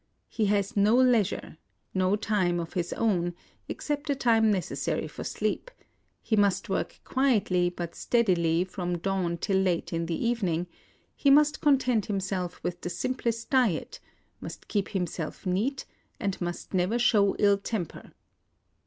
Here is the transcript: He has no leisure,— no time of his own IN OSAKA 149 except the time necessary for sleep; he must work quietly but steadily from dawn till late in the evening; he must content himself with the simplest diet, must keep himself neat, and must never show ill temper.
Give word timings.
He 0.29 0.45
has 0.47 0.75
no 0.75 0.95
leisure,— 0.95 1.59
no 1.93 2.15
time 2.15 2.59
of 2.59 2.73
his 2.73 2.91
own 2.93 3.11
IN 3.11 3.15
OSAKA 3.21 3.69
149 3.69 3.69
except 3.75 4.07
the 4.07 4.15
time 4.15 4.51
necessary 4.51 5.07
for 5.07 5.23
sleep; 5.23 5.69
he 6.23 6.35
must 6.35 6.69
work 6.69 6.99
quietly 7.03 7.69
but 7.69 7.93
steadily 7.93 8.63
from 8.63 8.97
dawn 8.97 9.37
till 9.37 9.59
late 9.59 9.93
in 9.93 10.07
the 10.07 10.25
evening; 10.27 10.65
he 11.15 11.29
must 11.29 11.61
content 11.61 12.07
himself 12.07 12.59
with 12.63 12.81
the 12.81 12.89
simplest 12.89 13.51
diet, 13.51 13.99
must 14.39 14.67
keep 14.67 14.87
himself 14.87 15.45
neat, 15.45 15.85
and 16.19 16.41
must 16.41 16.73
never 16.73 16.97
show 16.97 17.35
ill 17.37 17.59
temper. 17.59 18.11